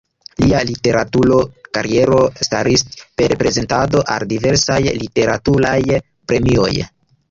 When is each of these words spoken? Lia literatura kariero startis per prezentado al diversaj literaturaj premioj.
Lia 0.43 0.61
literatura 0.69 1.37
kariero 1.79 2.23
startis 2.49 2.85
per 3.21 3.37
prezentado 3.45 4.05
al 4.17 4.29
diversaj 4.35 4.83
literaturaj 5.01 5.81
premioj. 6.03 6.73